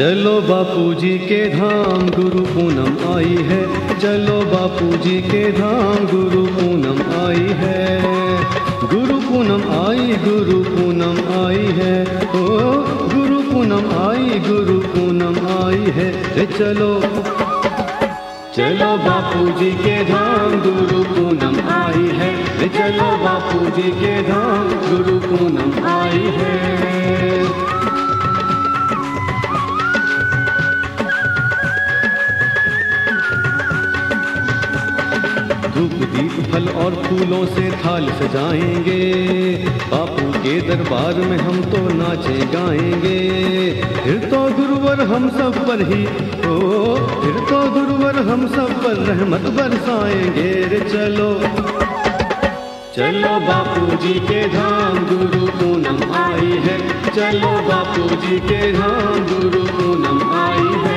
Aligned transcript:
चलो 0.00 0.40
बापू 0.40 0.94
जी 0.94 1.18
के 1.18 1.48
धाम, 1.48 2.10
गुरु 2.10 2.44
पूनम 2.44 3.14
आई 3.14 3.24
है। 3.24 3.66
चलो 3.98 4.40
बापू 4.40 4.96
जी 4.96 5.20
के 5.20 5.52
धाम, 5.52 6.06
गुरु 6.06 6.46
पूनम 6.46 7.26
आई 7.26 7.46
है। 7.50 8.02
गुरु 8.80 9.20
पूनम 9.20 9.86
आई, 9.86 9.98
गुरु 9.98 10.64
पूनम 10.64 11.44
आई 11.44 11.66
है। 11.78 12.04
ओ, 12.18 12.58
गुरु 13.14 13.42
पूनम 13.42 14.08
आई, 14.08 14.38
गुरु 14.38 14.80
पूनम 14.80 15.64
आई 15.64 15.90
है। 15.90 16.36
रे 16.36 16.46
चलो। 16.46 17.00
चलो 18.56 18.96
बापू 18.96 19.60
जी 19.60 19.70
के 19.70 20.04
धाम, 20.04 20.50
गुरु 20.50 21.04
पूनम 21.04 21.70
आई 21.70 22.08
है। 22.18 22.58
रे 22.58 22.68
चलो 22.68 23.16
बापू 23.16 23.82
जी 23.82 23.90
के 23.90 24.22
धाम, 24.22 24.68
गुरु 24.68 25.18
पूनम 25.18 25.86
आई 25.86 26.32
है। 26.36 27.49
दीप 36.00 36.52
फल 36.52 36.68
और 36.68 36.94
फूलों 36.94 37.46
से 37.46 37.70
थाल 37.70 38.06
सजाएँगे। 38.08 39.02
बापू 39.66 40.32
के 40.38 40.60
दरबार 40.60 41.14
में 41.14 41.38
हम 41.38 41.62
तो 41.62 41.78
नाचे 41.78 42.46
गाएँगे। 42.46 43.18
फिर 44.04 44.16
तो 44.16 44.38
गुरुवर 44.42 45.00
हम 45.00 45.28
सब 45.28 45.66
पर 45.68 45.80
ही, 45.80 46.04
ओ, 46.48 46.94
फिर 46.96 47.34
तो 47.34 47.70
गुरुवर 47.70 48.16
हम 48.16 48.48
सब 48.48 48.84
पर 48.84 48.94
रहमत 48.94 49.40
बरसाएँगे। 49.40 50.52
रे 50.68 50.80
चलो 50.80 51.40
चलो 52.96 53.40
बापू 53.40 53.96
जी 53.96 54.14
के 54.14 54.48
धाम, 54.48 54.98
गुरु 54.98 55.46
पूनम 55.46 56.12
आई 56.12 56.62
है। 56.64 56.78
चलो 57.10 57.68
बापू 57.68 58.16
जी 58.16 58.38
के 58.38 58.72
धाम, 58.72 59.26
गुरु 59.26 59.64
पूनम 59.64 60.32
आई 60.32 60.80
है। 60.84 60.89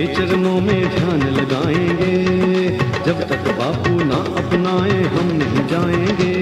के 0.00 0.06
चरणों 0.06 0.60
में 0.60 0.96
ध्यान 0.96 1.22
लगाएँगे। 1.22 2.24
जब 3.06 3.28
तक 3.28 3.38
बापू 3.38 4.04
ना 4.04 4.14
अपनाए, 4.14 5.02
हम 5.02 5.26
नहीं 5.26 5.66
जाएँगे। 5.66 6.34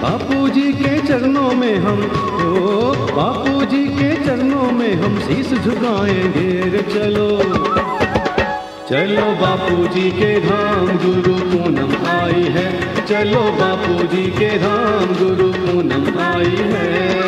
बापू 0.00 0.48
जी 0.48 0.72
के 0.72 1.06
चरणों 1.06 1.52
में 1.52 1.78
हम, 1.78 1.98
ओ, 1.98 2.94
बापू 2.94 3.64
जी 3.64 3.84
के 3.84 4.14
चरणों 4.24 4.72
में 4.72 4.94
हम 4.94 5.18
शीस 5.18 5.52
झुकाएँगे। 5.52 6.82
चलो 6.82 7.42
चलो 8.90 9.32
बापू 9.32 9.94
जी 9.94 10.10
के 10.10 10.40
धाम, 10.40 10.86
गुरु 10.86 11.34
पूनम 11.34 12.06
आई 12.06 12.42
है। 12.42 12.80
चलो 13.06 13.40
बापू 13.40 14.16
जी 14.16 14.22
के 14.22 14.58
धाम, 14.58 15.06
गुरु 15.06 15.52
पूनम 15.52 16.20
आई 16.20 16.56
है। 16.58 17.22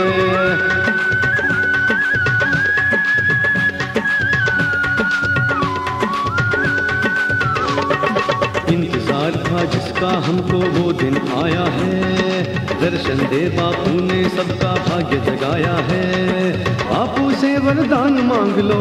वो 10.75 10.93
दिन 10.93 11.17
आया 11.17 11.65
है। 11.65 12.45
दर्शन 12.81 13.19
दे 13.19 13.49
बापू 13.49 13.91
ने 13.91 14.29
सबका 14.29 14.75
भाग्य 14.75 15.17
जगाया 15.17 15.75
है। 15.75 16.53
बापू 16.65 17.31
से 17.31 17.59
वरदान 17.59 18.13
मांग 18.13 18.57
लो, 18.59 18.81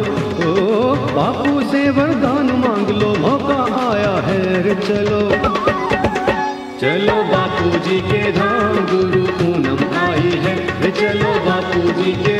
ओ, 0.51 0.95
बापू 0.95 1.71
से 1.71 1.89
वरदान 1.89 2.45
मांग 2.45 2.89
लो, 2.89 3.15
मौका 3.19 3.91
आया 3.91 4.21
है 4.27 4.63
रे, 4.63 4.75
चलो। 4.75 5.29
चलो 6.81 7.23
बापू 7.23 7.69
जी 7.69 8.01
के 8.01 8.31
धाम, 8.31 8.75
गुरु 8.75 9.25
पूनम 9.25 9.97
आई 9.97 10.41
है। 10.43 10.81
रे, 10.81 10.91
चलो 10.91 11.45
बापू 11.45 12.03
जी 12.03 12.11
के 12.11 12.32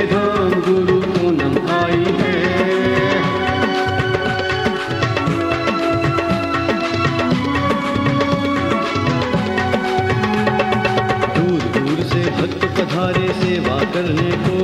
करने 13.93 14.31
को। 14.45 14.57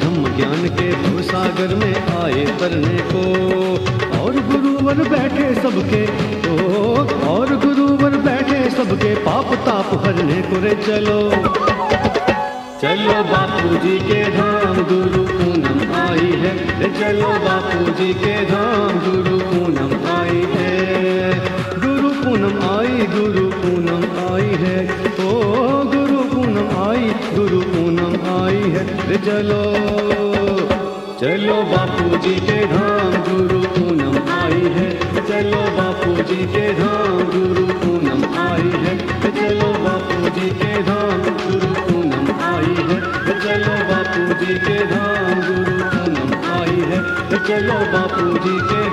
हम 0.00 0.36
ज्ञान 0.36 0.68
के 0.68 0.90
भवसागर 0.94 1.74
में 1.74 1.94
आए 2.16 2.44
तरने 2.60 2.98
को। 3.12 3.24
और 4.20 4.34
गुरुवर 4.50 4.94
बैठे 5.08 5.54
सबके 5.54 6.02
ओ 6.48 6.96
और 7.28 7.54
गुरुवर 7.56 8.16
बैठे 8.18 8.70
सबके 8.70 9.14
पाप 9.14 9.54
ताप 9.66 10.00
हरने 10.04 10.40
को 10.42 10.60
रे 10.60 10.74
चलो। 10.86 11.20
चलो 12.80 13.22
बापू 13.24 13.68
जी 13.76 13.98
के 13.98 14.22
धाम, 14.30 14.76
गुरु 14.84 15.22
पूनम 15.28 15.94
आई 15.94 16.32
है। 16.42 16.54
चलो 17.00 17.28
बापू 17.44 17.84
जी 17.92 18.12
के 18.14 18.34
धाम, 18.44 18.98
गुरु 19.06 19.38
पूनम 19.40 19.95
चलो। 29.06 29.62
चलो 31.20 31.54
बापू 31.62 32.16
जी 32.16 32.34
के 32.34 32.66
धाम, 32.66 33.12
गुरु 33.26 33.60
पूनम 33.60 34.16
आई 34.32 34.62
है। 34.76 34.90
चलो 35.28 35.60
बापू 35.76 36.22
जी 36.22 36.46
के 36.46 36.72
धाम, 36.72 37.18
गुरु 37.18 37.66
पूनम 37.66 38.24
आई 38.38 38.70
है। 38.84 38.98
चलो 39.22 39.68
बापू 39.84 40.28
जी 40.28 40.50
के 40.50 40.82
धाम, 40.82 41.22
गुरु 41.22 41.72
पूनम 41.86 42.26
आई 42.42 42.74
है। 42.88 43.00
चलो 43.40 43.76
बापू 43.90 44.44
जी 44.44 44.54
के 44.54 44.78
धाम, 44.86 45.34
गुरु 45.40 45.78
पूनम 45.92 46.34
आई 46.50 46.80
है। 46.90 47.00
चलो 47.46 47.78
बापू 47.92 48.38
जी 48.38 48.58
के 48.58 48.88